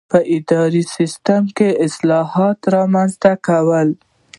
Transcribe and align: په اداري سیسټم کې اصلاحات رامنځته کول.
په 0.11 0.19
اداري 0.37 0.83
سیسټم 0.95 1.43
کې 1.57 1.69
اصلاحات 1.85 2.59
رامنځته 2.75 3.31
کول. 3.47 3.89